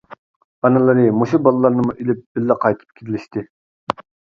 ئانىلىرى 0.65 1.03
مۇشۇ 1.19 1.41
بالىلارنىمۇ 1.49 1.97
ئېلىپ 2.01 2.27
بىللە 2.41 2.61
قايتىپ 2.67 3.01
كېلىشتى. 3.01 3.51